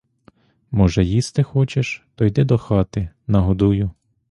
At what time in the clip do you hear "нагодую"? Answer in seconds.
3.27-3.91